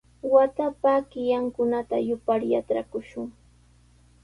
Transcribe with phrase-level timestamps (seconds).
[0.31, 3.27] Watapa killankunata yupar yatrakushun.